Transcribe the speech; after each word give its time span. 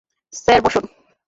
Sir, 0.33 0.59
বসুন। 0.61 0.85